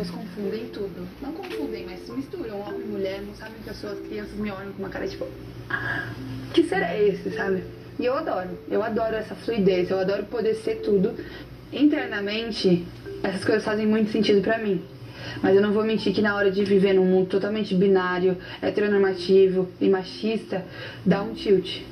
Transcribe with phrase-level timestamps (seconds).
[0.00, 1.06] pessoas confundem tudo.
[1.20, 4.72] Não confundem, mas misturam homem e mulher, não sabem que as suas crianças me olham
[4.72, 5.26] com uma cara tipo,
[5.68, 6.08] ah,
[6.54, 7.62] que ser é esse, sabe?
[7.98, 11.14] E eu adoro, eu adoro essa fluidez, eu adoro poder ser tudo.
[11.72, 12.86] Internamente,
[13.22, 14.82] essas coisas fazem muito sentido para mim.
[15.42, 19.68] Mas eu não vou mentir que na hora de viver num mundo totalmente binário, heteronormativo
[19.80, 20.64] e machista,
[21.04, 21.82] dá um tilt.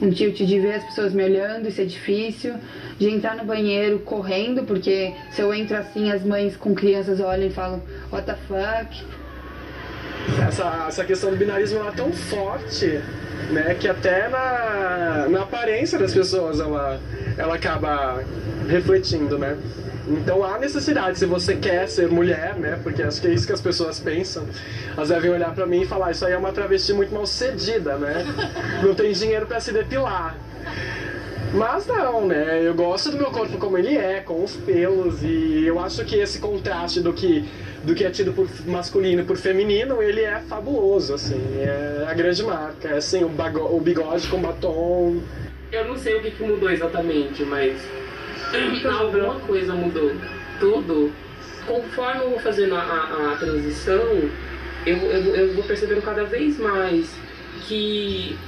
[0.00, 2.54] Um tilt de ver as pessoas me olhando, isso é difícil.
[2.98, 7.46] De entrar no banheiro correndo, porque se eu entro assim, as mães com crianças olham
[7.46, 9.19] e falam, what the fuck?
[10.46, 13.00] Essa, essa questão do binarismo é tão forte,
[13.50, 17.00] né, que até na, na aparência das pessoas ela,
[17.36, 18.22] ela acaba
[18.68, 19.56] refletindo, né?
[20.08, 22.78] Então há necessidade, se você quer ser mulher, né?
[22.82, 24.44] Porque acho que é isso que as pessoas pensam.
[24.96, 27.96] Elas devem olhar para mim e falar: Isso aí é uma travesti muito mal cedida,
[27.96, 28.24] né?
[28.82, 30.34] Não tem dinheiro para se depilar.
[31.52, 32.60] Mas não, né?
[32.64, 36.16] Eu gosto do meu corpo como ele é, com os pelos, e eu acho que
[36.16, 37.44] esse contraste do que,
[37.82, 42.14] do que é tido por masculino e por feminino, ele é fabuloso, assim, é a
[42.14, 42.88] grande marca.
[42.88, 43.30] É assim, o,
[43.74, 45.20] o bigode com batom.
[45.72, 47.80] Eu não sei o que, que mudou exatamente, mas
[49.00, 50.12] alguma coisa mudou.
[50.60, 51.12] Tudo.
[51.66, 54.30] Conforme eu vou fazendo a, a, a transição,
[54.86, 57.12] eu, eu, eu vou percebendo cada vez mais
[57.66, 58.38] que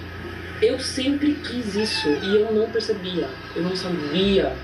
[0.62, 4.54] eu sempre quis isso e eu não percebia, eu não sabia.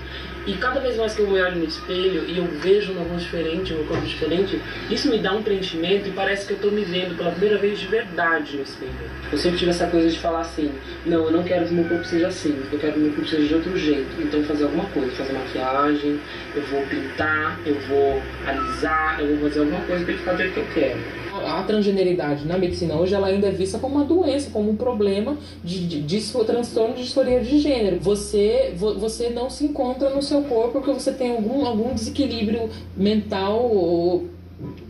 [0.49, 3.71] E cada vez mais que eu olho no espelho e eu vejo uma voz diferente,
[3.71, 7.15] um corpo diferente, isso me dá um preenchimento e parece que eu estou me vendo
[7.15, 8.91] pela primeira vez de verdade no espelho.
[9.31, 10.71] Eu sempre tive essa coisa de falar assim:
[11.05, 13.45] não, eu não quero que meu corpo seja assim, eu quero que meu corpo seja
[13.45, 14.09] de outro jeito.
[14.19, 16.19] Então, fazer alguma coisa, fazer maquiagem,
[16.55, 20.37] eu vou pintar, eu vou alisar, eu vou fazer alguma coisa para ele ficar do
[20.39, 24.05] jeito que eu quero a transgeneridade na medicina hoje ela ainda é vista como uma
[24.05, 27.99] doença, como um problema de, de, de transtorno de disforia de gênero.
[27.99, 33.59] Você, você não se encontra no seu corpo porque você tem algum, algum desequilíbrio mental
[33.61, 34.29] ou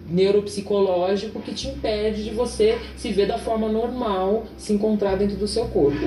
[0.07, 5.47] neuropsicológico que te impede de você se ver da forma normal, se encontrar dentro do
[5.47, 5.99] seu corpo.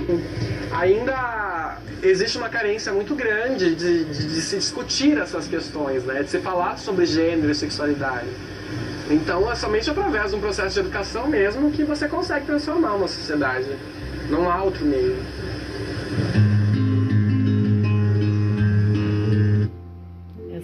[0.73, 6.23] Ainda existe uma carência muito grande de, de, de se discutir essas questões, né?
[6.25, 8.27] de se falar sobre gênero e sexualidade.
[9.09, 13.07] Então é somente através de um processo de educação mesmo que você consegue transformar uma
[13.07, 13.69] sociedade.
[14.29, 15.17] Não há outro meio.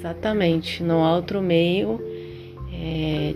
[0.08, 2.00] Exatamente, não há outro meio
[2.72, 3.34] é,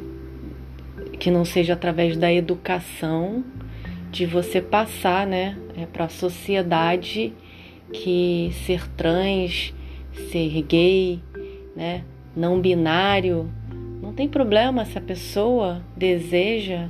[1.19, 3.45] que não seja através da educação
[4.11, 7.35] de você passar, né, é, para a sociedade
[7.93, 9.75] que ser trans,
[10.31, 11.21] ser gay,
[11.77, 13.51] né, não binário
[14.01, 16.89] não tem problema se a pessoa deseja,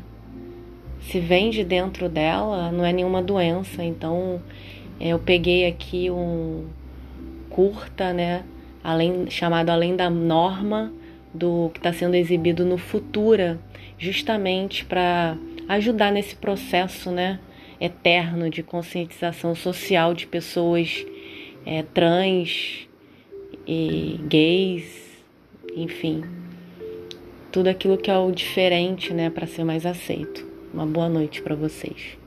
[1.01, 3.85] se vem de dentro dela, não é nenhuma doença.
[3.85, 4.41] Então,
[5.01, 6.67] eu peguei aqui um
[7.51, 8.45] curta, né,
[8.83, 10.93] além chamado Além da Norma,
[11.33, 13.59] do que está sendo exibido no Futura,
[13.99, 15.37] justamente para
[15.69, 17.39] ajudar nesse processo, né,
[17.81, 21.05] eterno de conscientização social de pessoas
[21.65, 22.89] é, trans
[23.67, 25.23] e gays,
[25.77, 26.23] enfim
[27.53, 30.45] tudo aquilo que é o diferente, né, para ser mais aceito.
[30.73, 32.22] Uma boa noite para vocês.